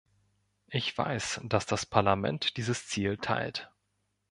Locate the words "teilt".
3.17-3.69